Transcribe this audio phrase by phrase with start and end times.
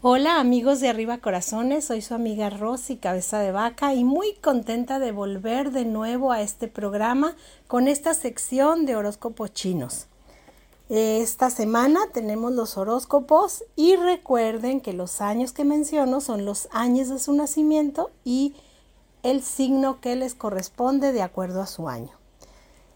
[0.00, 5.00] Hola amigos de Arriba Corazones, soy su amiga Rosy Cabeza de Vaca y muy contenta
[5.00, 7.34] de volver de nuevo a este programa
[7.66, 10.06] con esta sección de horóscopos chinos.
[10.88, 17.08] Esta semana tenemos los horóscopos y recuerden que los años que menciono son los años
[17.08, 18.54] de su nacimiento y
[19.24, 22.12] el signo que les corresponde de acuerdo a su año.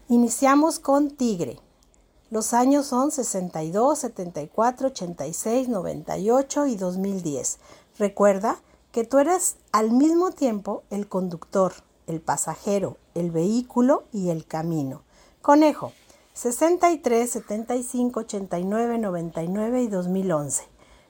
[0.07, 1.59] Iniciamos con Tigre.
[2.33, 7.59] Los años son 62, 74, 86, 98 y 2010.
[7.99, 8.57] Recuerda
[8.91, 11.73] que tú eres al mismo tiempo el conductor,
[12.07, 15.03] el pasajero, el vehículo y el camino.
[15.43, 15.91] Conejo,
[16.33, 20.63] 63, 75, 89, 99 y 2011.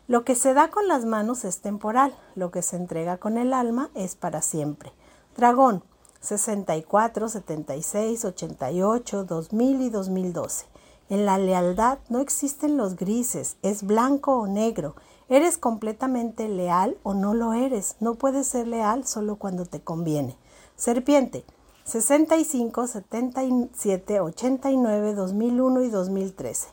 [0.08, 3.53] Lo que se da con las manos es temporal, lo que se entrega con el
[3.53, 4.92] alma es para siempre.
[5.38, 5.86] Dragón,
[6.20, 10.73] 64, 76, 88, 2000 y 2012.
[11.10, 14.96] En la lealtad no existen los grises, es blanco o negro.
[15.30, 17.96] Eres completamente leal o no lo eres.
[18.00, 20.38] No puedes ser leal solo cuando te conviene.
[20.76, 21.45] Serpiente,
[21.86, 26.68] 65, 77, 89, 2001 y 2013.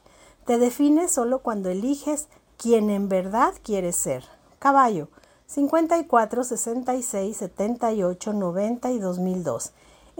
[0.47, 4.25] Te defines solo cuando eliges quien en verdad quieres ser.
[4.59, 5.09] Caballo,
[5.47, 9.73] 54, 66, 78, 90 y 2002.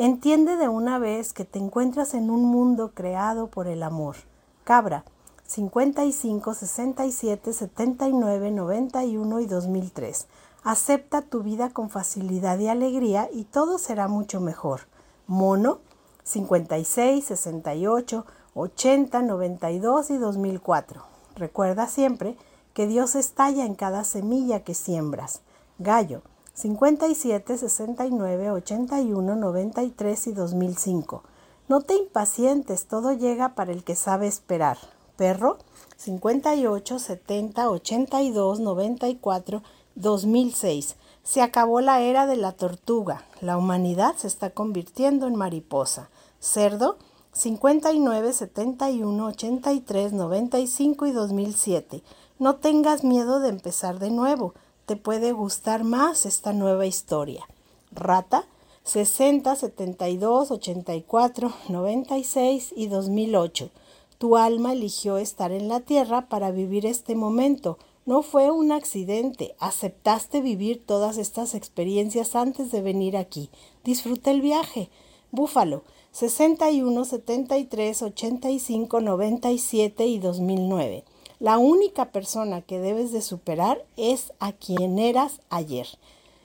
[0.03, 4.17] Entiende de una vez que te encuentras en un mundo creado por el amor.
[4.65, 5.05] Cabra,
[5.47, 10.27] 55, 67, 79, 91 y 2003.
[10.65, 14.89] Acepta tu vida con facilidad y alegría y todo será mucho mejor.
[15.27, 15.81] Mono,
[16.25, 21.03] 56, 68, 80, 92 y 2004.
[21.37, 22.39] Recuerda siempre
[22.73, 25.43] que Dios estalla en cada semilla que siembras.
[25.79, 26.23] Gallo,
[26.61, 31.23] 57, 69, 81, 93 y 2005.
[31.69, 34.77] No te impacientes, todo llega para el que sabe esperar.
[35.17, 35.57] Perro
[35.97, 39.63] 58, 70, 82, 94,
[39.95, 40.97] 2006.
[41.23, 43.25] Se acabó la era de la tortuga.
[43.41, 46.11] La humanidad se está convirtiendo en mariposa.
[46.41, 46.99] Cerdo
[47.33, 52.03] 59, 71, 83, 95 y 2007.
[52.39, 54.53] No tengas miedo de empezar de nuevo
[54.91, 57.47] te puede gustar más esta nueva historia.
[57.93, 58.49] Rata
[58.83, 63.71] 60, 72, 84, 96 y 2008.
[64.19, 67.79] Tu alma eligió estar en la tierra para vivir este momento.
[68.05, 69.55] No fue un accidente.
[69.61, 73.49] Aceptaste vivir todas estas experiencias antes de venir aquí.
[73.85, 74.91] Disfruta el viaje.
[75.31, 81.05] Búfalo 61, 73, 85, 97 y 2009.
[81.41, 85.89] La única persona que debes de superar es a quien eras ayer.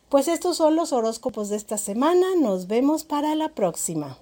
[0.08, 2.28] Pues estos son los horóscopos de esta semana.
[2.40, 4.18] Nos vemos para la próxima.